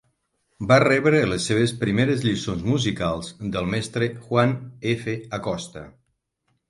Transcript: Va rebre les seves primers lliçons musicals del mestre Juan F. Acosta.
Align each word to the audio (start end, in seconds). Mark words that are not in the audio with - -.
Va 0.69 0.77
rebre 0.83 1.17
les 1.33 1.45
seves 1.51 1.73
primers 1.83 2.25
lliçons 2.27 2.65
musicals 2.69 3.29
del 3.57 3.69
mestre 3.75 4.09
Juan 4.25 4.57
F. 4.97 5.15
Acosta. 5.41 5.85